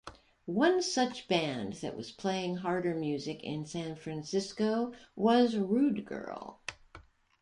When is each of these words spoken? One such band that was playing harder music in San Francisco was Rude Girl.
One 0.47 0.81
such 0.81 1.27
band 1.27 1.73
that 1.73 1.95
was 1.95 2.09
playing 2.11 2.55
harder 2.55 2.95
music 2.95 3.43
in 3.43 3.67
San 3.67 3.95
Francisco 3.95 4.93
was 5.15 5.55
Rude 5.55 6.05
Girl. 6.05 6.59